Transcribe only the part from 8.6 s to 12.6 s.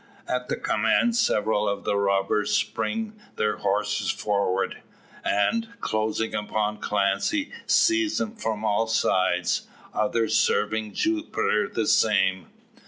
all sides; others serving Jupiter the same.